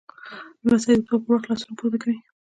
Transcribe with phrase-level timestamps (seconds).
[0.65, 2.17] لمسی د دعا پر وخت لاسونه پورته کوي.